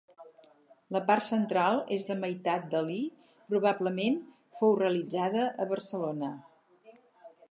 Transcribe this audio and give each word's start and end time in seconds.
La 0.95 1.01
part 1.09 1.25
central 1.25 1.75
és 1.97 2.07
de 2.11 2.15
meitat 2.21 2.65
del 2.71 2.89
i, 2.95 2.97
probablement, 3.51 4.17
fou 4.61 4.75
realitzada 4.81 5.47
a 5.67 5.71
Barcelona. 5.75 6.33